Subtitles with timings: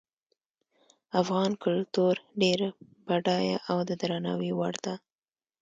[1.21, 2.59] افغان کلتور ډیر
[3.07, 4.95] بډایه او د درناوي وړ ده